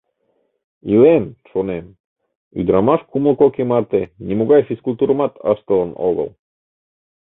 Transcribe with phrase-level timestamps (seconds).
[0.93, 1.85] Илен, шонем,
[2.59, 6.29] ӱдырамаш кумло кок ий марте, нимогай физкультурымат ыштылын огыл.